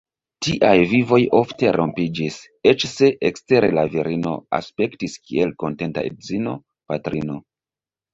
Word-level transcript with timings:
Tiaj 0.45 0.77
vivoj 0.91 1.17
ofte 1.39 1.73
rompiĝis, 1.75 2.37
eĉ 2.71 2.85
se 2.91 3.09
ekstere 3.29 3.69
la 3.79 3.83
virino 3.97 4.31
aspektis 4.61 5.19
kiel 5.29 5.53
kontenta 5.65 6.05
edzino, 6.11 6.55
patrino. 6.93 7.37